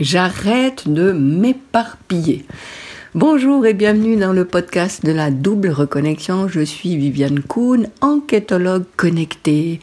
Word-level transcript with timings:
J'arrête 0.00 0.88
de 0.88 1.10
m'éparpiller. 1.10 2.44
Bonjour 3.16 3.66
et 3.66 3.74
bienvenue 3.74 4.16
dans 4.16 4.32
le 4.32 4.44
podcast 4.44 5.04
de 5.04 5.10
la 5.10 5.32
double 5.32 5.70
reconnexion. 5.70 6.46
Je 6.46 6.60
suis 6.60 6.96
Viviane 6.96 7.42
Kuhn, 7.42 7.88
enquêtologue 8.00 8.84
connectée. 8.96 9.80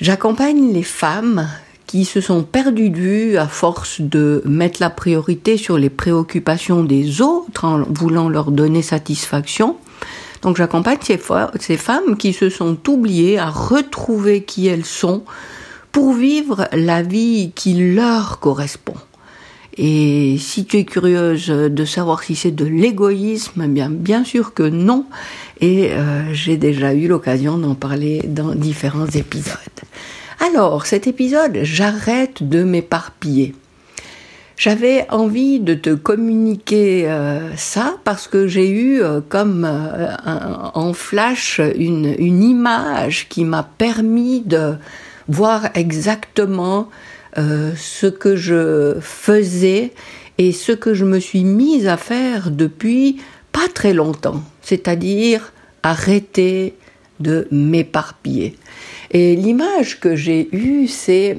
J'accompagne 0.00 0.72
les 0.72 0.84
femmes 0.84 1.48
qui 1.88 2.04
se 2.04 2.20
sont 2.20 2.44
perdues 2.44 2.90
de 2.90 2.96
vue 2.96 3.36
à 3.36 3.48
force 3.48 4.00
de 4.00 4.40
mettre 4.44 4.80
la 4.80 4.90
priorité 4.90 5.56
sur 5.56 5.78
les 5.78 5.90
préoccupations 5.90 6.84
des 6.84 7.20
autres 7.20 7.64
en 7.64 7.82
voulant 7.88 8.28
leur 8.28 8.52
donner 8.52 8.82
satisfaction. 8.82 9.78
Donc 10.42 10.58
j'accompagne 10.58 10.98
ces, 11.02 11.20
ces 11.58 11.76
femmes 11.76 12.16
qui 12.16 12.34
se 12.34 12.50
sont 12.50 12.78
oubliées 12.88 13.40
à 13.40 13.50
retrouver 13.50 14.44
qui 14.44 14.68
elles 14.68 14.84
sont 14.84 15.24
pour 15.90 16.12
vivre 16.12 16.68
la 16.70 17.02
vie 17.02 17.50
qui 17.56 17.74
leur 17.74 18.38
correspond. 18.38 18.94
Et 19.76 20.36
si 20.38 20.66
tu 20.66 20.78
es 20.78 20.84
curieuse 20.84 21.48
de 21.48 21.84
savoir 21.84 22.22
si 22.22 22.36
c'est 22.36 22.52
de 22.52 22.64
l'égoïsme, 22.64 23.64
eh 23.64 23.88
bien 23.88 24.24
sûr 24.24 24.54
que 24.54 24.62
non. 24.62 25.06
Et 25.60 25.90
euh, 25.92 26.32
j'ai 26.32 26.56
déjà 26.56 26.94
eu 26.94 27.08
l'occasion 27.08 27.58
d'en 27.58 27.74
parler 27.74 28.22
dans 28.24 28.54
différents 28.54 29.06
épisodes. 29.06 29.58
Alors, 30.40 30.86
cet 30.86 31.06
épisode, 31.06 31.60
j'arrête 31.62 32.48
de 32.48 32.62
m'éparpiller. 32.62 33.54
J'avais 34.56 35.06
envie 35.10 35.58
de 35.58 35.74
te 35.74 35.94
communiquer 35.94 37.10
euh, 37.10 37.56
ça 37.56 37.96
parce 38.04 38.28
que 38.28 38.46
j'ai 38.46 38.70
eu 38.70 39.02
euh, 39.02 39.20
comme 39.28 39.68
en 40.74 40.92
flash 40.92 41.60
une 41.76 42.42
image 42.42 43.28
qui 43.28 43.44
m'a 43.44 43.64
permis 43.64 44.42
de 44.42 44.74
voir 45.28 45.70
exactement 45.74 46.88
euh, 47.36 47.72
ce 47.76 48.06
que 48.06 48.36
je 48.36 48.96
faisais 49.00 49.92
et 50.38 50.52
ce 50.52 50.72
que 50.72 50.94
je 50.94 51.04
me 51.04 51.18
suis 51.18 51.44
mise 51.44 51.88
à 51.88 51.96
faire 51.96 52.50
depuis 52.50 53.20
pas 53.52 53.68
très 53.72 53.92
longtemps, 53.92 54.42
c'est-à-dire 54.62 55.52
arrêter 55.82 56.74
de 57.20 57.46
m'éparpiller. 57.50 58.56
Et 59.10 59.36
l'image 59.36 60.00
que 60.00 60.16
j'ai 60.16 60.48
eue, 60.54 60.88
c'est 60.88 61.38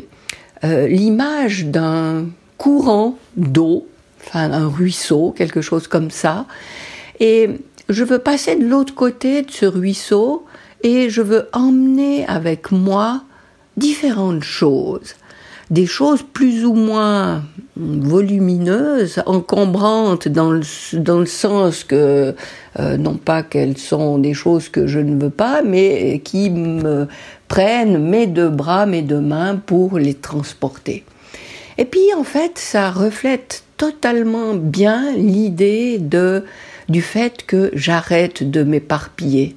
euh, 0.63 0.87
l'image 0.87 1.65
d'un 1.65 2.27
courant 2.57 3.17
d'eau, 3.35 3.87
enfin 4.25 4.51
un 4.51 4.67
ruisseau, 4.67 5.33
quelque 5.37 5.61
chose 5.61 5.87
comme 5.87 6.11
ça. 6.11 6.45
Et 7.19 7.49
je 7.89 8.03
veux 8.03 8.19
passer 8.19 8.55
de 8.55 8.65
l'autre 8.65 8.95
côté 8.95 9.41
de 9.41 9.51
ce 9.51 9.65
ruisseau 9.65 10.45
et 10.83 11.09
je 11.09 11.21
veux 11.21 11.47
emmener 11.53 12.25
avec 12.27 12.71
moi 12.71 13.23
différentes 13.77 14.43
choses 14.43 15.15
des 15.69 15.85
choses 15.85 16.21
plus 16.21 16.65
ou 16.65 16.73
moins 16.73 17.43
volumineuses, 17.75 19.21
encombrantes 19.25 20.27
dans 20.27 20.51
le, 20.51 21.25
sens 21.25 21.83
que, 21.83 22.35
euh, 22.79 22.97
non 22.97 23.15
pas 23.15 23.43
qu'elles 23.43 23.77
sont 23.77 24.17
des 24.17 24.33
choses 24.33 24.69
que 24.69 24.87
je 24.87 24.99
ne 24.99 25.19
veux 25.19 25.29
pas, 25.29 25.61
mais 25.61 26.21
qui 26.23 26.49
me 26.49 27.07
prennent 27.47 27.97
mes 27.97 28.27
deux 28.27 28.49
bras, 28.49 28.85
mes 28.85 29.01
deux 29.01 29.19
mains 29.19 29.55
pour 29.55 29.97
les 29.97 30.13
transporter. 30.13 31.03
Et 31.77 31.85
puis 31.85 32.13
en 32.17 32.23
fait, 32.23 32.57
ça 32.57 32.91
reflète 32.91 33.63
totalement 33.77 34.53
bien 34.53 35.11
l'idée 35.15 35.97
de 35.97 36.43
du 36.87 37.01
fait 37.01 37.45
que 37.45 37.71
j'arrête 37.73 38.49
de 38.49 38.63
m'éparpiller. 38.63 39.55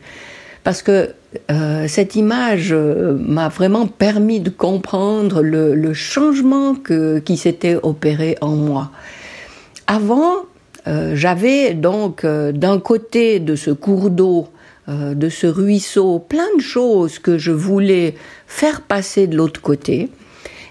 Parce 0.64 0.82
que 0.82 1.14
euh, 1.50 1.86
cette 1.88 2.16
image 2.16 2.72
euh, 2.72 3.16
m'a 3.20 3.48
vraiment 3.48 3.86
permis 3.86 4.40
de 4.40 4.48
comprendre 4.48 5.42
le, 5.42 5.92
changement 5.92 6.74
qui 6.74 7.36
s'était 7.36 7.76
opéré 7.82 8.36
en 8.40 8.56
moi. 8.56 8.90
Avant, 9.86 10.36
euh, 10.86 11.12
j'avais 11.14 11.74
donc 11.74 12.24
d'un 12.24 12.78
côté 12.78 13.40
de 13.40 13.56
ce 13.56 13.70
cours 13.70 14.10
d'eau, 14.10 14.48
de 14.88 15.28
ce 15.28 15.46
ruisseau, 15.46 16.18
plein 16.18 16.48
de 16.56 16.62
choses 16.62 17.18
que 17.18 17.36
je 17.36 17.52
voulais 17.52 18.14
faire 18.46 18.80
passer 18.80 19.26
de 19.26 19.36
l'autre 19.36 19.60
côté. 19.60 20.08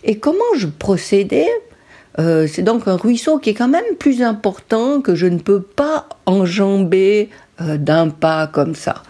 Et 0.03 0.17
comment 0.17 0.55
je 0.57 0.65
procédais 0.65 1.47
C'est 2.17 2.63
donc 2.63 2.87
un 2.87 2.95
ruisseau 2.95 3.37
qui 3.37 3.51
est 3.51 3.53
quand 3.53 3.67
même 3.67 3.95
plus 3.99 4.23
important 4.23 5.01
que 5.01 5.13
je 5.13 5.27
ne 5.27 5.37
peux 5.37 5.61
pas 5.61 6.09
enjamber 6.25 7.29
d'un 7.59 8.09
pas 8.09 8.47
comme 8.47 8.73
ça. 8.73 9.03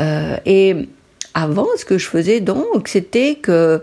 Euh, 0.00 0.36
et 0.46 0.88
avant, 1.34 1.66
ce 1.76 1.84
que 1.84 1.98
je 1.98 2.06
faisais 2.06 2.40
donc, 2.40 2.88
c'était 2.88 3.36
que 3.36 3.82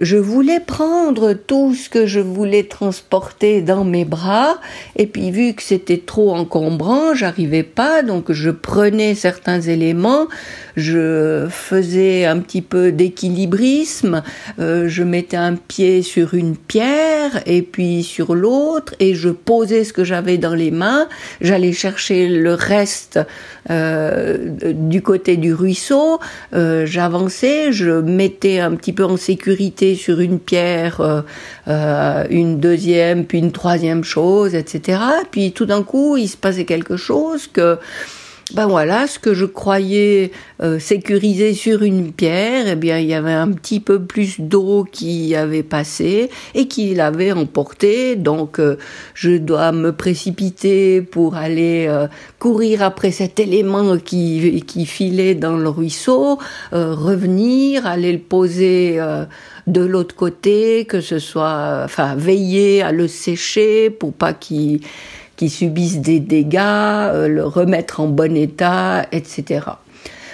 je 0.00 0.16
voulais 0.16 0.60
prendre 0.60 1.34
tout 1.34 1.74
ce 1.74 1.90
que 1.90 2.06
je 2.06 2.20
voulais 2.20 2.62
transporter 2.62 3.60
dans 3.60 3.84
mes 3.84 4.04
bras, 4.04 4.58
et 4.96 5.06
puis 5.06 5.30
vu 5.30 5.52
que 5.54 5.62
c'était 5.62 5.98
trop 5.98 6.34
encombrant, 6.34 7.14
j'arrivais 7.14 7.62
pas, 7.62 8.02
donc 8.02 8.32
je 8.32 8.50
prenais 8.50 9.14
certains 9.14 9.60
éléments, 9.60 10.26
je 10.76 11.46
faisais 11.50 12.24
un 12.24 12.38
petit 12.38 12.62
peu 12.62 12.92
d'équilibrisme, 12.92 14.22
euh, 14.58 14.88
je 14.88 15.02
mettais 15.02 15.36
un 15.36 15.54
pied 15.54 16.02
sur 16.02 16.34
une 16.34 16.56
pierre 16.56 17.42
et 17.46 17.62
puis 17.62 18.02
sur 18.02 18.34
l'autre, 18.34 18.94
et 19.00 19.14
je 19.14 19.28
posais 19.28 19.84
ce 19.84 19.92
que 19.92 20.04
j'avais 20.04 20.38
dans 20.38 20.54
les 20.54 20.70
mains, 20.70 21.08
j'allais 21.40 21.72
chercher 21.72 22.28
le 22.28 22.54
reste 22.54 23.20
euh, 23.70 24.38
du 24.72 25.02
côté 25.02 25.36
du 25.36 25.52
ruisseau, 25.52 26.20
j'avançais, 26.52 27.72
je 27.72 27.90
mettais 27.90 28.60
un 28.60 28.74
petit 28.76 28.92
peu 28.92 29.04
en 29.04 29.16
sécurité 29.16 29.73
sur 29.96 30.20
une 30.20 30.38
pierre, 30.38 31.00
euh, 31.00 31.22
euh, 31.68 32.24
une 32.30 32.60
deuxième, 32.60 33.24
puis 33.24 33.38
une 33.38 33.52
troisième 33.52 34.04
chose, 34.04 34.54
etc. 34.54 35.00
Puis 35.30 35.52
tout 35.52 35.66
d'un 35.66 35.82
coup, 35.82 36.16
il 36.16 36.28
se 36.28 36.36
passait 36.36 36.64
quelque 36.64 36.96
chose 36.96 37.46
que 37.46 37.78
ben 38.52 38.66
voilà, 38.66 39.06
ce 39.06 39.18
que 39.18 39.32
je 39.32 39.46
croyais 39.46 40.30
euh, 40.62 40.78
sécurisé 40.78 41.54
sur 41.54 41.82
une 41.82 42.12
pierre, 42.12 42.66
eh 42.68 42.76
bien, 42.76 42.98
il 42.98 43.06
y 43.06 43.14
avait 43.14 43.32
un 43.32 43.50
petit 43.50 43.80
peu 43.80 44.02
plus 44.02 44.38
d'eau 44.38 44.84
qui 44.84 45.34
avait 45.34 45.62
passé 45.62 46.28
et 46.54 46.68
qui 46.68 46.94
l'avait 46.94 47.32
emporté. 47.32 48.16
Donc, 48.16 48.60
euh, 48.60 48.76
je 49.14 49.30
dois 49.30 49.72
me 49.72 49.92
précipiter 49.92 51.00
pour 51.00 51.36
aller 51.36 51.86
euh, 51.88 52.06
courir 52.38 52.82
après 52.82 53.12
cet 53.12 53.40
élément 53.40 53.96
qui, 53.96 54.62
qui 54.66 54.84
filait 54.84 55.34
dans 55.34 55.56
le 55.56 55.68
ruisseau, 55.70 56.38
revenir, 56.72 57.86
aller 57.86 58.12
le 58.12 58.18
poser 58.18 59.00
de 59.66 59.80
l'autre 59.80 60.14
côté, 60.14 60.84
que 60.84 61.00
ce 61.00 61.18
soit, 61.18 61.82
enfin, 61.84 62.14
veiller 62.14 62.82
à 62.82 62.92
le 62.92 63.08
sécher 63.08 63.90
pour 63.90 64.12
pas 64.12 64.34
qu'il 64.34 64.80
qui 65.36 65.50
subissent 65.50 65.98
des 65.98 66.20
dégâts, 66.20 66.58
euh, 66.58 67.28
le 67.28 67.44
remettre 67.44 68.00
en 68.00 68.08
bon 68.08 68.36
état, 68.36 69.06
etc. 69.12 69.60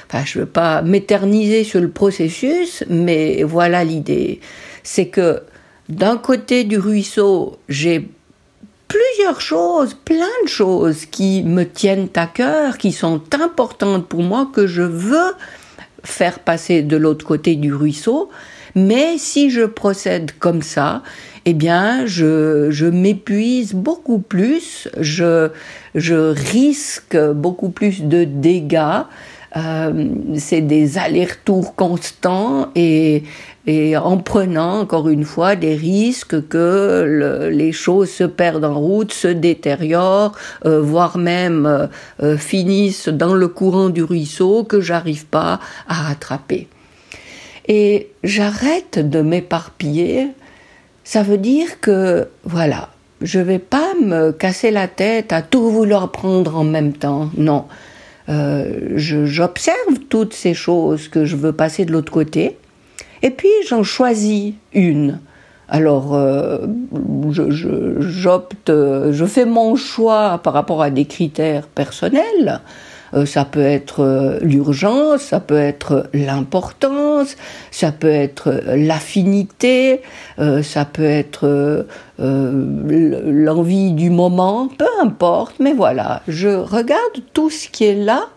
Enfin, 0.07 0.25
je 0.25 0.39
ne 0.39 0.45
veux 0.45 0.51
pas 0.51 0.83
m'éterniser 0.83 1.65
sur 1.65 1.81
le 1.81 1.91
processus, 1.91 2.85
mais 2.89 3.43
voilà 3.43 3.85
l'idée. 3.85 4.41
C'est 4.83 5.07
que 5.07 5.43
d'un 5.89 6.17
côté 6.17 6.65
du 6.65 6.79
ruisseau, 6.79 7.59
j'ai 7.69 8.09
plusieurs 8.89 9.41
choses, 9.41 9.95
plein 9.95 10.27
de 10.43 10.49
choses 10.49 11.07
qui 11.07 11.45
me 11.45 11.65
tiennent 11.65 12.09
à 12.17 12.27
cœur, 12.27 12.77
qui 12.77 12.91
sont 12.91 13.23
importantes 13.41 14.07
pour 14.09 14.23
moi, 14.23 14.51
que 14.53 14.67
je 14.67 14.83
veux 14.83 15.33
faire 16.03 16.41
passer 16.41 16.83
de 16.83 16.97
l'autre 16.97 17.25
côté 17.25 17.55
du 17.55 17.73
ruisseau. 17.73 18.31
Mais 18.75 19.17
si 19.19 19.51
je 19.51 19.63
procède 19.63 20.33
comme 20.39 20.63
ça, 20.63 21.03
eh 21.47 21.55
bien, 21.55 22.07
je, 22.07 22.71
je 22.71 22.87
m'épuise 22.87 23.73
beaucoup 23.73 24.19
plus, 24.19 24.89
je, 24.99 25.51
je 25.95 26.15
risque 26.15 27.17
beaucoup 27.17 27.71
plus 27.71 28.03
de 28.03 28.25
dégâts. 28.25 29.05
Euh, 29.57 30.09
c'est 30.37 30.61
des 30.61 30.97
allers-retours 30.97 31.75
constants 31.75 32.69
et, 32.77 33.25
et 33.67 33.97
en 33.97 34.19
prenant 34.19 34.79
encore 34.79 35.09
une 35.09 35.25
fois 35.25 35.57
des 35.57 35.75
risques 35.75 36.47
que 36.47 37.51
les 37.51 37.73
choses 37.73 38.11
se 38.11 38.23
perdent 38.23 38.65
en 38.65 38.79
route, 38.79 39.13
se 39.13 39.27
détériorent, 39.27 40.37
euh, 40.67 40.81
voire 40.81 41.19
même 41.19 41.89
euh, 42.23 42.37
finissent 42.37 43.09
dans 43.09 43.35
le 43.35 43.49
courant 43.49 43.89
du 43.89 44.05
ruisseau 44.05 44.63
que 44.63 44.81
j'arrive 44.81 45.27
pas 45.27 45.59
à 45.89 45.95
rattraper. 45.95 46.69
Et 47.67 48.11
j'arrête 48.23 48.99
de 48.99 49.21
m'éparpiller 49.21 50.29
ça 51.11 51.25
veut 51.25 51.39
dire 51.39 51.81
que, 51.81 52.29
voilà, 52.45 52.91
je 53.21 53.41
vais 53.41 53.59
pas 53.59 53.95
me 54.01 54.31
casser 54.31 54.71
la 54.71 54.87
tête 54.87 55.33
à 55.33 55.43
tout 55.43 55.69
vouloir 55.69 56.13
prendre 56.13 56.55
en 56.57 56.63
même 56.63 56.93
temps. 56.93 57.31
Non. 57.37 57.65
Euh, 58.29 58.93
j'observe 58.95 59.99
toutes 60.09 60.35
ces 60.35 60.55
choses 60.55 61.09
que 61.09 61.25
je 61.25 61.35
veux 61.35 61.51
passer 61.51 61.85
de 61.85 61.91
l'autre 61.91 62.13
côté, 62.13 62.59
et 63.23 63.31
puis 63.31 63.49
j'en 63.69 63.83
choisis 63.83 64.55
une. 64.73 65.19
Alors, 65.69 66.15
euh, 66.15 66.59
j'opte, 67.99 68.69
je, 68.69 69.11
je, 69.11 69.25
fais 69.25 69.47
mon 69.47 69.75
choix 69.75 70.39
par 70.45 70.53
rapport 70.53 70.81
à 70.81 70.91
des 70.91 71.07
critères 71.07 71.67
personnels. 71.67 72.61
Euh, 73.15 73.27
ça 73.27 73.45
peut 73.45 73.61
être 73.61 74.01
euh, 74.01 74.39
l'urgence, 74.41 75.23
ça 75.23 75.41
peut 75.41 75.59
être 75.59 76.09
l'importance, 76.13 77.37
ça 77.71 77.93
peut 77.93 78.09
être 78.09 78.63
l'affinité, 78.75 80.03
ça 80.63 80.85
peut 80.85 81.05
être 81.05 81.87
l'envie 82.19 83.93
du 83.93 84.11
moment, 84.11 84.69
peu 84.69 84.87
importe, 85.03 85.57
mais 85.61 85.73
voilà, 85.73 86.23
je 86.29 86.49
regarde 86.49 87.01
tout 87.33 87.51
ce 87.51 87.69
qui 87.69 87.85
est 87.85 87.95
là 87.95 88.29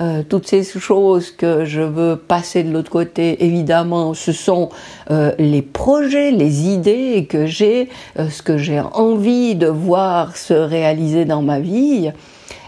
euh, 0.00 0.22
toutes 0.26 0.46
ces 0.46 0.64
choses 0.64 1.30
que 1.30 1.66
je 1.66 1.82
veux 1.82 2.16
passer 2.16 2.62
de 2.62 2.72
l'autre 2.72 2.90
côté, 2.90 3.44
évidemment, 3.44 4.14
ce 4.14 4.32
sont 4.32 4.70
euh, 5.10 5.32
les 5.38 5.60
projets, 5.60 6.30
les 6.30 6.68
idées 6.68 7.26
que 7.28 7.44
j'ai, 7.44 7.90
euh, 8.18 8.30
ce 8.30 8.40
que 8.40 8.56
j'ai 8.56 8.80
envie 8.80 9.56
de 9.56 9.66
voir 9.66 10.38
se 10.38 10.54
réaliser 10.54 11.26
dans 11.26 11.42
ma 11.42 11.60
vie. 11.60 12.12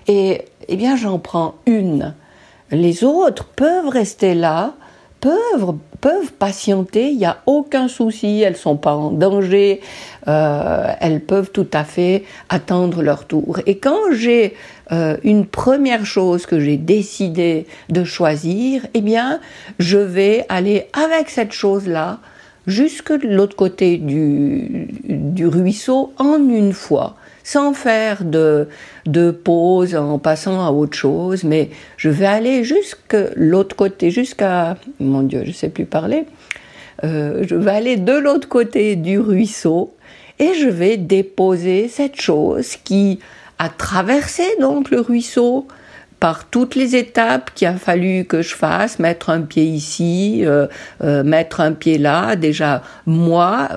Et 0.09 0.43
eh 0.73 0.77
bien, 0.77 0.97
j'en 0.97 1.19
prends 1.19 1.55
une. 1.67 2.15
Les 2.71 3.05
autres 3.05 3.45
peuvent 3.45 3.89
rester 3.89 4.35
là, 4.35 4.75
peuvent 5.21 5.77
peuvent 6.03 6.33
patienter, 6.33 7.11
il 7.11 7.19
n'y 7.19 7.25
a 7.25 7.39
aucun 7.47 7.87
souci, 7.87 8.41
elles 8.41 8.57
sont 8.57 8.77
pas 8.77 8.95
en 8.95 9.13
danger, 9.13 9.81
elles 10.27 11.21
peuvent 11.21 11.53
tout 11.53 11.69
à 11.73 11.85
fait 11.85 12.25
attendre 12.49 13.03
leur 13.03 13.27
tour. 13.27 13.61
Et 13.67 13.79
quand 13.79 14.13
j'ai 14.13 14.55
euh, 14.91 15.17
une 15.23 15.47
première 15.47 16.05
chose 16.05 16.45
que 16.45 16.59
j'ai 16.59 16.77
décidé 16.77 17.67
de 17.89 18.03
choisir, 18.03 18.85
eh 18.95 19.01
bien, 19.01 19.41
je 19.79 19.99
vais 19.99 20.45
aller 20.49 20.87
avec 20.93 21.31
cette 21.31 21.53
chose-là 21.53 22.19
jusque 22.67 23.13
de 23.13 23.29
l'autre 23.29 23.57
côté 23.57 23.99
du, 23.99 24.89
du 25.05 25.47
ruisseau 25.47 26.13
en 26.19 26.37
une 26.37 26.73
fois 26.73 27.15
sans 27.45 27.73
faire 27.73 28.25
de, 28.25 28.69
de 29.07 29.31
pause 29.31 29.95
en 29.97 30.19
passant 30.19 30.65
à 30.65 30.71
autre 30.71 30.97
chose, 30.97 31.45
mais 31.45 31.71
je 31.97 32.09
vais 32.09 32.27
aller 32.27 32.65
jusque 32.65 33.17
l'autre 33.35 33.77
côté, 33.77 34.11
jusqu'à, 34.11 34.77
mon 35.01 35.23
Dieu, 35.23 35.41
je 35.45 35.49
ne 35.49 35.55
sais 35.55 35.69
plus 35.69 35.85
parler, 35.85 36.25
euh, 37.05 37.45
je 37.49 37.55
vais 37.55 37.71
aller 37.71 37.97
de 37.97 38.13
l'autre 38.13 38.49
côté 38.49 38.97
du 38.97 39.19
ruisseau 39.19 39.95
et 40.39 40.55
je 40.55 40.69
vais 40.69 40.97
déposer 40.97 41.89
cette 41.89 42.21
chose 42.21 42.77
qui 42.77 43.19
à 43.59 43.69
traverser 43.69 44.57
donc 44.61 44.91
le 44.91 45.01
ruisseau 45.01 45.67
par 46.19 46.45
toutes 46.45 46.77
les 46.77 46.95
étapes 46.95 47.51
qu'il 47.55 47.67
a 47.67 47.75
fallu 47.75 48.25
que 48.25 48.43
je 48.43 48.55
fasse, 48.55 49.01
mettre 49.01 49.31
un 49.31 49.41
pied 49.41 49.65
ici, 49.65 50.43
euh, 50.45 50.69
euh, 51.03 51.25
mettre 51.25 51.61
un 51.61 51.73
pied 51.73 51.99
là. 51.99 52.37
Déjà, 52.37 52.83
moi, 53.07 53.69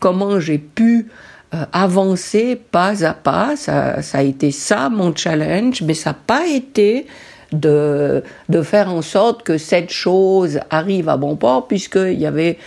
comment 0.00 0.40
j'ai 0.40 0.58
pu 0.58 1.06
avancer 1.72 2.56
pas 2.56 3.04
à 3.04 3.12
pas, 3.12 3.56
ça, 3.56 4.02
ça, 4.02 4.18
a 4.18 4.22
été 4.22 4.50
ça 4.50 4.88
mon 4.88 5.14
challenge, 5.14 5.82
mais 5.82 5.94
ça 5.94 6.10
n'a 6.10 6.18
pas 6.26 6.46
été 6.46 7.06
de, 7.52 8.22
de 8.48 8.62
faire 8.62 8.90
en 8.90 9.02
sorte 9.02 9.42
que 9.42 9.58
cette 9.58 9.90
chose 9.90 10.60
arrive 10.70 11.08
à 11.08 11.16
bon 11.16 11.36
port, 11.36 11.68
puisqu'il 11.68 12.18
y 12.18 12.26
avait 12.26 12.58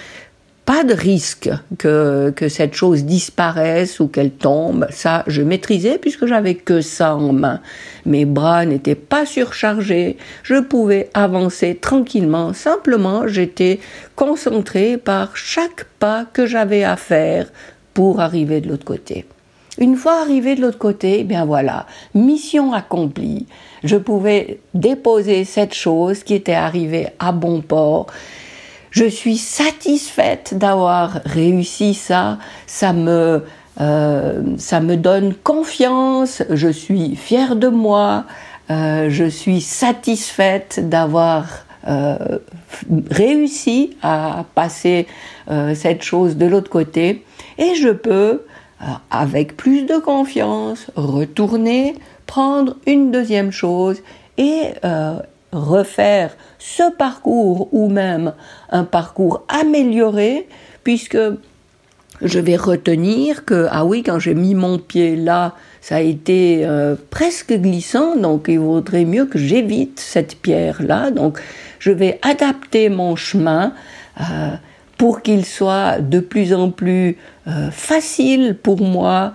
pas 0.66 0.84
de 0.84 0.94
risque 0.94 1.50
que, 1.78 2.34
que 2.36 2.50
cette 2.50 2.74
chose 2.74 3.04
disparaisse 3.04 4.00
ou 4.00 4.08
qu'elle 4.08 4.32
tombe. 4.32 4.88
Ça, 4.90 5.24
je 5.28 5.44
maîtrisais 5.44 6.00
puisque 6.00 6.26
j'avais 6.26 6.56
que 6.56 6.82
ça 6.82 7.16
en 7.16 7.34
main. 7.34 7.62
Mes 8.08 8.26
bras 8.26 8.66
n'étaient 8.66 8.96
pas 8.96 9.28
surchargés. 9.28 10.18
Je 10.42 10.60
pouvais 10.60 11.10
avancer 11.14 11.76
tranquillement. 11.76 12.54
Simplement, 12.54 13.28
j'étais 13.28 13.80
concentré 14.16 14.98
par 14.98 15.38
chaque 15.38 15.86
pas 16.00 16.26
que 16.34 16.48
j'avais 16.48 16.84
à 16.84 16.96
faire 16.96 17.46
pour 17.96 18.20
arriver 18.20 18.62
de 18.62 18.70
l'autre 18.70 18.86
côté. 18.86 19.26
Une 19.80 19.96
fois 19.96 20.22
arrivé 20.22 20.54
de 20.56 20.62
l'autre 20.62 20.78
côté, 20.78 21.22
eh 21.22 21.24
bien 21.24 21.46
voilà, 21.46 21.88
mission 22.14 22.72
accomplie. 22.74 23.48
Je 23.84 23.98
pouvais 23.98 24.60
déposer 24.76 25.44
cette 25.46 25.74
chose 25.74 26.24
qui 26.24 26.36
était 26.36 26.54
arrivée 26.54 27.08
à 27.18 27.32
bon 27.32 27.62
port 27.62 28.08
je 28.96 29.04
suis 29.04 29.36
satisfaite 29.36 30.58
d'avoir 30.58 31.20
réussi 31.26 31.94
ça. 31.94 32.38
Ça 32.66 32.94
me, 32.94 33.44
euh, 33.82 34.42
ça 34.58 34.80
me 34.80 34.96
donne 34.96 35.34
confiance. 35.34 36.42
Je 36.50 36.70
suis 36.70 37.18
fière 37.18 37.58
de 37.58 37.68
moi. 37.68 38.24
Euh, 38.70 39.10
je 39.10 39.26
suis 39.26 39.60
satisfaite 39.60 40.88
d'avoir 40.88 41.46
euh, 41.90 42.40
réussi 43.12 43.98
à 44.02 44.46
passer 44.56 45.08
cette 45.76 46.02
chose 46.02 46.38
de 46.38 46.48
l'autre 46.48 46.72
côté 46.72 47.24
et 47.58 47.76
je 47.76 47.90
peux, 47.90 48.42
avec 49.10 49.56
plus 49.58 49.84
de 49.84 49.98
confiance, 49.98 50.92
retourner, 50.96 51.96
prendre 52.26 52.76
une 52.86 53.12
deuxième 53.12 53.52
chose 53.52 54.02
et 54.38 54.74
refaire 55.52 56.36
ce 56.60 56.92
parcours 56.92 57.70
ou 57.72 57.90
même 57.90 58.34
un 58.70 58.84
parcours 58.84 59.46
amélioré 59.48 60.48
puisque 60.84 61.18
je 62.22 62.40
vais 62.40 62.56
retenir 62.56 63.46
que, 63.46 63.68
ah 63.72 63.86
oui, 63.86 64.04
quand 64.04 64.20
j'ai 64.20 64.36
mis 64.36 64.56
mon 64.56 64.78
pied 64.78 65.16
là, 65.16 65.54
ça 65.82 65.98
a 65.98 66.02
été 66.02 66.62
euh, 66.64 66.96
presque 67.10 67.54
glissant, 67.54 68.16
donc 68.16 68.46
il 68.48 68.60
vaudrait 68.60 69.06
mieux 69.06 69.26
que 69.26 69.38
j'évite 69.38 70.00
cette 70.00 70.38
pierre-là. 70.38 71.12
Donc 71.12 71.40
je 71.80 71.92
vais 71.92 72.20
adapter 72.22 72.90
mon 72.90 73.16
chemin 73.16 73.74
euh, 74.22 74.56
pour 74.98 75.22
qu'il 75.22 75.46
soit 75.46 76.00
de 76.00 76.20
plus 76.20 76.54
en 76.54 76.72
plus 76.72 77.18
euh, 77.48 77.70
facile 77.72 78.58
pour 78.62 78.82
moi 78.82 79.34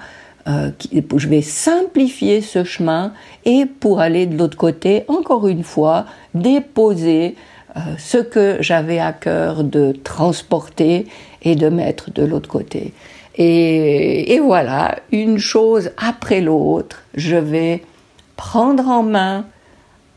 euh, 0.49 0.71
je 1.17 1.29
vais 1.29 1.43
simplifier 1.43 2.41
ce 2.41 2.65
chemin 2.65 3.13
et 3.45 3.67
pour 3.67 4.01
aller 4.01 4.27
de 4.27 4.37
l'autre 4.39 4.57
côté, 4.57 5.05
encore 5.09 5.47
une 5.47 5.63
fois, 5.63 6.07
déposer 6.35 7.37
euh, 7.77 7.81
ce 7.99 8.19
que 8.19 8.57
j'avais 8.61 8.99
à 8.99 9.13
cœur 9.13 9.65
de 9.65 9.93
transporter 9.93 11.07
et 11.43 11.57
de 11.57 11.69
mettre 11.69 12.11
de 12.11 12.25
l'autre 12.25 12.49
côté. 12.49 12.95
Et, 13.37 14.35
et, 14.35 14.41
voilà, 14.41 14.97
une 15.13 15.39
chose 15.39 15.93
après 15.97 16.41
l'autre, 16.41 17.03
je 17.15 17.37
vais 17.37 17.83
prendre 18.37 18.89
en 18.89 19.03
main 19.03 19.47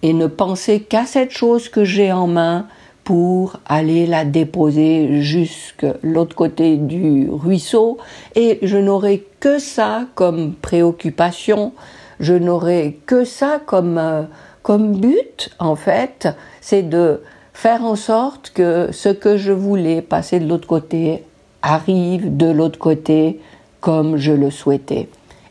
et 0.02 0.14
ne 0.14 0.28
penser 0.28 0.80
qu'à 0.82 1.06
cette 1.06 1.32
chose 1.32 1.70
que 1.70 1.84
j'ai 1.84 2.12
en 2.12 2.28
main 2.28 2.68
pour 3.04 3.60
aller 3.66 4.06
la 4.06 4.26
déposer 4.26 5.22
jusque 5.22 5.86
l'autre 6.02 6.36
côté 6.36 6.78
du 6.78 7.28
ruisseau 7.30 7.98
et 8.36 8.60
je 8.62 8.78
n'aurai 8.78 9.26
que 9.40 9.60
ça 9.60 10.06
comme 10.16 10.54
préoccupation, 10.54 11.74
je 12.20 12.34
n'aurai 12.34 13.00
que 13.06 13.26
ça 13.26 13.60
comme, 13.66 13.98
euh, 13.98 14.24
comme 14.62 14.96
but 14.98 15.50
en 15.60 15.76
fait, 15.76 16.30
c'est 16.62 16.84
de 16.84 17.22
faire 17.54 17.84
en 17.84 17.96
sorte 17.96 18.52
que 18.54 18.90
ce 18.92 19.10
que 19.10 19.38
je 19.38 19.52
voulais 19.52 20.02
passer 20.02 20.40
de 20.40 20.48
l'autre 20.48 20.68
côté 20.68 21.24
arrive 21.62 22.36
de 22.36 22.50
l'autre 22.50 22.80
côté 22.80 23.40
comme 23.82 24.18
je 24.18 24.32
le 24.32 24.50
souhaitais. 24.50 25.10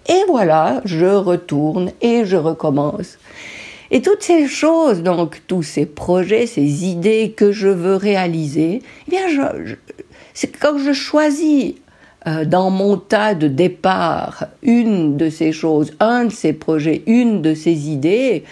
Et 0.08 0.24
voilà, 0.26 0.80
je 0.84 1.06
retourne 1.06 1.92
et 2.00 2.24
je 2.24 2.36
recommence. 2.36 3.18
Et 3.94 4.00
toutes 4.00 4.22
ces 4.22 4.48
choses, 4.48 5.02
donc 5.02 5.42
tous 5.46 5.62
ces 5.62 5.84
projets, 5.84 6.46
ces 6.46 6.86
idées 6.86 7.34
que 7.36 7.52
je 7.52 7.68
veux 7.68 7.94
réaliser, 7.94 8.82
eh 9.06 9.10
bien, 9.10 9.26
c'est 10.32 10.58
quand 10.58 10.78
je 10.78 10.94
choisis 10.94 11.74
euh, 12.26 12.46
dans 12.46 12.70
mon 12.70 12.96
tas 12.96 13.34
de 13.34 13.48
départ 13.48 14.46
une 14.62 15.18
de 15.18 15.28
ces 15.28 15.52
choses, 15.52 15.92
un 16.00 16.24
de 16.24 16.32
ces 16.32 16.54
projets, 16.54 17.02
une 17.06 17.42
de 17.42 17.52
ces 17.54 17.90
idées, 17.90 18.44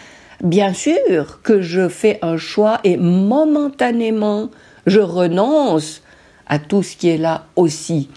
bien 0.44 0.74
sûr 0.74 1.40
que 1.42 1.62
je 1.62 1.88
fais 1.88 2.18
un 2.20 2.36
choix 2.36 2.78
et 2.84 2.98
momentanément 2.98 4.50
je 4.86 5.00
renonce 5.00 6.02
à 6.48 6.58
tout 6.58 6.82
ce 6.82 6.96
qui 6.96 7.08
est 7.08 7.18
là 7.18 7.46
aussi. 7.56 8.10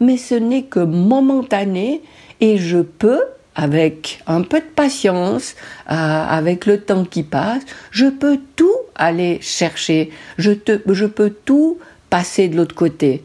Mais 0.00 0.18
ce 0.18 0.34
n'est 0.34 0.64
que 0.64 0.80
momentané 0.80 2.02
et 2.42 2.58
je 2.58 2.80
peux 2.80 3.22
avec 3.56 4.22
un 4.26 4.42
peu 4.42 4.60
de 4.60 4.66
patience, 4.66 5.56
euh, 5.90 5.94
avec 5.94 6.66
le 6.66 6.78
temps 6.78 7.04
qui 7.04 7.22
passe, 7.22 7.62
je 7.90 8.06
peux 8.06 8.38
tout 8.54 8.76
aller 8.94 9.38
chercher, 9.40 10.10
je, 10.36 10.52
te, 10.52 10.80
je 10.86 11.06
peux 11.06 11.30
tout 11.30 11.78
passer 12.10 12.48
de 12.48 12.56
l'autre 12.56 12.74
côté. 12.74 13.24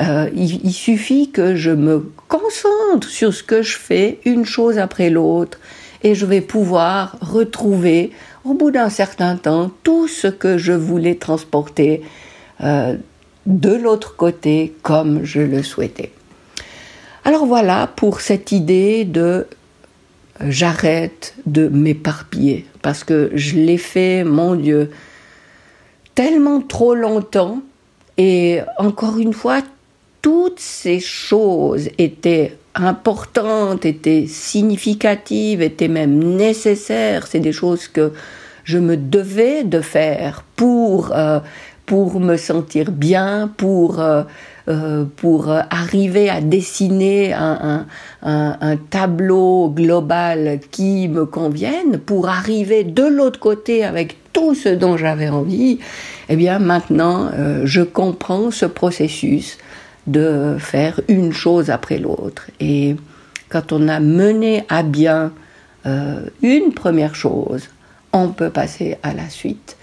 Euh, 0.00 0.30
il, 0.34 0.72
suffit 0.72 1.30
que 1.30 1.54
je 1.54 1.70
me 1.70 2.10
concentre 2.28 3.08
sur 3.08 3.34
ce 3.34 3.42
que 3.42 3.62
je 3.62 3.76
fais, 3.76 4.20
une 4.24 4.46
chose 4.46 4.78
après 4.78 5.10
l'autre, 5.10 5.58
et 6.02 6.14
je 6.14 6.26
vais 6.26 6.40
pouvoir 6.40 7.16
retrouver, 7.20 8.12
au 8.44 8.54
bout 8.54 8.70
d'un 8.70 8.88
certain 8.88 9.36
temps, 9.36 9.70
tout 9.82 10.08
ce 10.08 10.28
que 10.28 10.58
je 10.58 10.72
voulais 10.72 11.16
transporter 11.16 12.02
euh, 12.62 12.96
de 13.46 13.74
l'autre 13.74 14.16
côté 14.16 14.74
comme 14.82 15.24
je 15.24 15.40
le 15.40 15.62
souhaitais. 15.62 16.12
Alors 17.24 17.46
voilà 17.46 17.88
pour 17.94 18.20
cette 18.20 18.50
idée 18.50 19.04
de 19.04 19.46
j'arrête 20.40 21.34
de 21.46 21.68
m'éparpiller 21.68 22.66
parce 22.82 23.04
que 23.04 23.30
je 23.34 23.56
l'ai 23.56 23.78
fait, 23.78 24.24
mon 24.24 24.54
Dieu, 24.54 24.90
tellement 26.14 26.60
trop 26.60 26.94
longtemps 26.94 27.62
et 28.18 28.60
encore 28.78 29.18
une 29.18 29.32
fois, 29.32 29.62
toutes 30.20 30.60
ces 30.60 31.00
choses 31.00 31.88
étaient 31.98 32.56
importantes, 32.74 33.84
étaient 33.84 34.26
significatives, 34.26 35.62
étaient 35.62 35.88
même 35.88 36.18
nécessaires. 36.18 37.26
C'est 37.26 37.40
des 37.40 37.52
choses 37.52 37.88
que 37.88 38.12
je 38.64 38.78
me 38.78 38.96
devais 38.96 39.64
de 39.64 39.80
faire 39.80 40.44
pour, 40.56 41.12
euh, 41.14 41.40
pour 41.86 42.20
me 42.20 42.36
sentir 42.36 42.92
bien, 42.92 43.52
pour, 43.56 44.00
euh, 44.00 44.22
euh, 44.68 45.04
pour 45.16 45.50
arriver 45.50 46.30
à 46.30 46.40
dessiner 46.40 47.32
un, 47.32 47.86
tableau 48.90 49.68
global 49.68 50.60
qui 50.70 51.08
me 51.08 51.26
convienne, 51.26 51.98
pour 51.98 52.28
arriver 52.28 52.84
de 52.84 53.04
l'autre 53.04 53.40
côté 53.40 53.84
avec 53.84 54.16
tout 54.32 54.54
ce 54.54 54.68
dont 54.68 54.96
j'avais 54.96 55.28
envie, 55.28 55.78
eh 56.28 56.36
bien 56.36 56.58
maintenant 56.58 57.30
je 57.64 57.82
comprends 57.82 58.50
ce 58.50 58.64
processus 58.64 59.58
de 60.06 60.56
faire 60.58 61.00
une 61.08 61.32
chose 61.32 61.70
après 61.70 61.98
l'autre. 61.98 62.46
Et 62.60 62.96
quand 63.48 63.72
on 63.72 63.88
a 63.88 64.00
mené 64.00 64.64
à 64.68 64.82
bien 64.82 65.32
euh, 65.86 66.22
une 66.42 66.72
première 66.72 67.14
chose, 67.14 67.68
on 68.12 68.28
peut 68.28 68.50
passer 68.50 68.98
à 69.02 69.14
la 69.14 69.28
suite. 69.28 69.76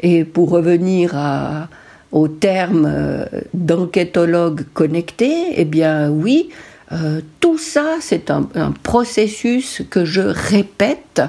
Et 0.00 0.24
pour 0.24 0.50
revenir 0.50 1.16
à, 1.16 1.68
au 2.14 2.28
terme 2.28 2.86
euh, 2.88 3.24
d'enquêtologue 3.52 4.62
connecté, 4.72 5.34
eh 5.56 5.64
bien 5.64 6.10
oui, 6.10 6.48
euh, 6.92 7.20
tout 7.40 7.58
ça, 7.58 7.96
c'est 8.00 8.30
un, 8.30 8.46
processus 8.84 9.82
que 9.90 10.04
je 10.04 10.20
répète. 10.20 11.22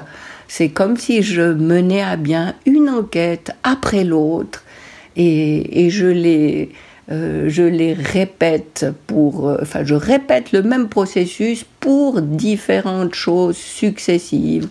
C'est 0.46 0.68
comme 0.68 0.96
si 0.96 1.22
je 1.22 1.42
menais 1.42 2.02
à 2.02 2.16
bien 2.16 2.54
une 2.66 2.88
enquête 2.88 3.50
après 3.64 4.04
l'autre 4.04 4.62
et, 5.16 5.90
je 5.90 6.06
les 6.06 6.70
euh, 7.10 7.48
je 7.48 7.62
les 7.62 7.92
répète 7.92 8.86
pour, 9.08 9.56
enfin, 9.60 9.84
je 9.84 9.94
répète 9.94 10.52
le 10.52 10.62
même 10.62 10.88
processus 10.88 11.64
pour 11.80 12.22
différentes 12.22 13.14
choses 13.14 13.56
successives. 13.56 14.68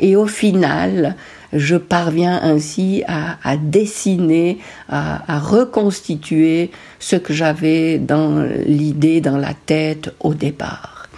Et 0.00 0.16
au 0.16 0.26
final, 0.26 1.14
je 1.52 1.76
parviens 1.76 2.40
ainsi 2.42 3.04
à, 3.06 3.56
dessiner, 3.56 4.58
à, 4.88 5.38
reconstituer 5.38 6.70
ce 6.98 7.16
que 7.16 7.32
j'avais 7.32 7.98
dans 7.98 8.46
l'idée, 8.66 9.20
dans 9.20 9.38
la 9.38 9.54
tête 9.54 10.14
au 10.20 10.34
départ. 10.34 11.08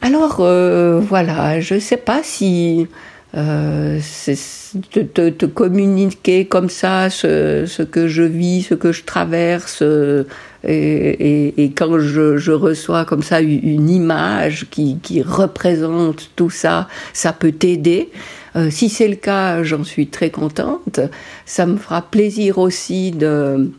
Alors 0.00 0.38
euh, 0.40 1.00
voilà, 1.00 1.60
je 1.60 1.74
ne 1.74 1.80
sais 1.80 1.96
pas 1.96 2.20
si 2.22 2.86
euh, 3.36 4.00
te, 4.90 5.28
te, 5.28 5.46
communiquer 5.46 6.46
comme 6.46 6.70
ça 6.70 7.10
ce, 7.10 7.64
ce, 7.66 7.82
que 7.82 8.08
je 8.08 8.22
vis, 8.22 8.62
ce 8.62 8.74
que 8.74 8.90
je 8.90 9.04
traverse, 9.04 9.80
euh, 9.82 10.24
et, 10.64 10.72
et, 10.72 11.64
et, 11.64 11.70
quand 11.72 11.98
je, 11.98 12.38
je, 12.38 12.52
reçois 12.52 13.04
comme 13.04 13.22
ça 13.22 13.40
une 13.40 13.90
image 13.90 14.66
qui, 14.70 14.98
qui 15.02 15.22
représente 15.22 16.30
tout 16.36 16.50
ça, 16.50 16.88
ça 17.12 17.32
peut 17.32 17.52
t'aider. 17.52 18.10
Euh, 18.56 18.70
si 18.70 18.88
c'est 18.88 19.08
le 19.08 19.16
cas, 19.16 19.62
j'en 19.62 19.84
suis 19.84 20.08
très 20.08 20.30
contente. 20.30 21.00
Ça 21.44 21.66
me 21.66 21.76
fera 21.76 22.02
plaisir 22.02 22.58
aussi 22.58 23.10
de 23.10 23.70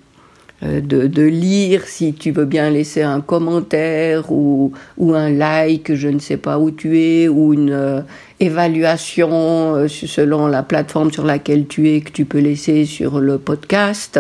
de, 0.61 1.07
de, 1.07 1.23
lire, 1.23 1.83
si 1.85 2.13
tu 2.13 2.31
veux 2.31 2.45
bien 2.45 2.69
laisser 2.69 3.01
un 3.01 3.21
commentaire 3.21 4.31
ou, 4.31 4.73
ou, 4.97 5.13
un 5.13 5.29
like, 5.29 5.93
je 5.93 6.07
ne 6.09 6.19
sais 6.19 6.37
pas 6.37 6.59
où 6.59 6.71
tu 6.71 6.99
es, 6.99 7.27
ou 7.27 7.53
une 7.53 7.71
euh, 7.71 8.01
évaluation 8.39 9.75
euh, 9.75 9.87
selon 9.87 10.47
la 10.47 10.63
plateforme 10.63 11.11
sur 11.11 11.25
laquelle 11.25 11.67
tu 11.67 11.89
es 11.89 12.01
que 12.01 12.11
tu 12.11 12.25
peux 12.25 12.39
laisser 12.39 12.85
sur 12.85 13.19
le 13.19 13.37
podcast. 13.37 14.19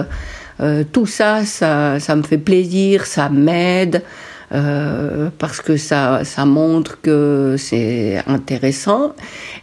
tout 0.91 1.05
ça, 1.05 1.45
ça, 1.45 1.99
ça 1.99 2.15
me 2.15 2.23
fait 2.23 2.37
plaisir, 2.37 3.05
ça 3.05 3.29
m'aide. 3.29 4.03
Euh, 4.51 5.29
parce 5.37 5.61
que 5.61 5.77
ça, 5.77 6.23
ça 6.23 6.45
montre 6.45 6.99
que 7.01 7.55
c'est 7.57 8.23
intéressant. 8.25 9.13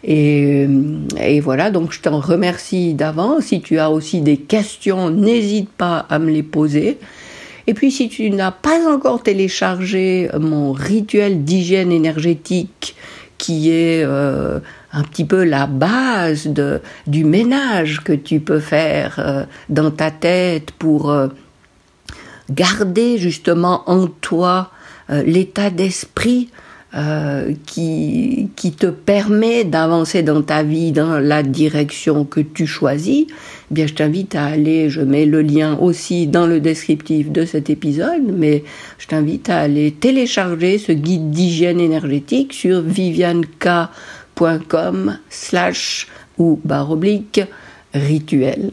Et, 0.05 0.69
et, 1.21 1.40
voilà, 1.40 1.71
donc 1.71 1.93
je 1.93 2.00
t'en 2.00 2.21
remercie 2.21 2.95
d'avance. 2.95 3.47
Si 3.47 3.61
tu 3.61 3.78
as 3.78 3.90
aussi 3.90 4.21
des 4.21 4.37
questions, 4.37 5.11
n'hésite 5.11 5.71
pas 5.71 6.07
à 6.09 6.19
me 6.21 6.31
les 6.31 6.45
poser. 6.45 6.99
Et 7.66 7.75
puis 7.75 7.90
si 7.90 8.09
tu 8.09 8.31
n'as 8.31 8.52
pas 8.52 8.88
encore 8.88 9.25
téléchargé 9.25 10.31
mon 10.38 10.71
rituel 10.73 11.43
d'hygiène 11.43 11.90
énergétique, 11.90 12.95
qui 13.38 13.71
est 13.71 14.05
euh, 14.05 14.61
un 14.93 15.02
petit 15.02 15.25
peu 15.25 15.45
la 15.45 15.66
base 15.66 16.47
de, 16.47 16.81
du 17.07 17.25
ménage 17.25 18.02
que 18.02 18.12
tu 18.12 18.40
peux 18.40 18.61
faire 18.61 19.16
euh, 19.19 19.45
dans 19.69 19.90
ta 19.90 20.11
tête 20.11 20.71
pour 20.71 21.11
euh, 21.11 21.28
garder 22.50 23.19
justement 23.19 23.83
en 23.90 24.07
toi 24.07 24.71
euh, 24.71 24.75
l'état 25.09 25.71
d'esprit 25.71 26.49
euh, 26.97 27.53
qui, 27.67 28.49
qui 28.57 28.73
te 28.73 28.87
permet 28.87 29.65
d'avancer 29.65 30.23
dans 30.23 30.41
ta 30.41 30.63
vie 30.63 30.93
dans 30.93 31.19
la 31.19 31.43
direction 31.43 32.25
que 32.25 32.41
tu 32.41 32.67
choisis, 32.67 33.27
eh 33.29 33.75
bien 33.75 33.87
je 33.87 33.93
t'invite 33.93 34.35
à 34.35 34.47
aller, 34.47 34.89
je 34.89 35.03
mets 35.03 35.27
le 35.27 35.43
lien 35.43 35.77
aussi 35.79 36.27
dans 36.27 36.47
le 36.47 36.59
descriptif 36.59 37.31
de 37.31 37.45
cet 37.45 37.69
épisode, 37.69 38.23
mais 38.33 38.65
je 38.97 39.09
t'invite 39.09 39.51
à 39.51 39.59
aller 39.59 39.91
télécharger 39.91 40.79
ce 40.79 40.93
guide 40.93 41.31
d'hygiène 41.31 41.81
énergétique 41.81 42.55
sur 42.55 42.81
vivianka.com 42.81 43.91
slash 45.29 46.07
ou 46.39 46.59
barre 46.65 46.93
oblique 46.93 47.43
rituel. 47.93 48.71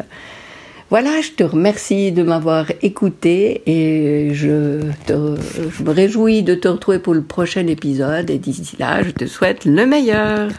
Voilà, 0.94 1.22
je 1.22 1.32
te 1.32 1.44
remercie 1.44 2.12
de 2.12 2.22
m'avoir 2.22 2.68
écouté 2.84 3.64
et 3.66 4.32
je, 4.36 4.80
me 5.10 5.90
réjouis 5.90 6.44
de 6.44 6.54
te 6.54 6.68
retrouver 6.68 7.00
pour 7.00 7.16
le 7.16 7.24
prochain 7.24 7.66
épisode. 7.66 8.30
Et 8.30 8.38
d'ici 8.38 8.76
là, 8.78 9.02
je 9.02 9.10
te 9.10 9.26
souhaite 9.26 9.66
le 9.66 9.88
meilleur. 9.88 10.52